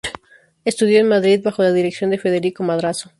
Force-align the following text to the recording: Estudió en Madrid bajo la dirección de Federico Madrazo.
Estudió 0.65 0.97
en 0.97 1.07
Madrid 1.09 1.41
bajo 1.43 1.61
la 1.61 1.71
dirección 1.71 2.09
de 2.09 2.17
Federico 2.17 2.63
Madrazo. 2.63 3.09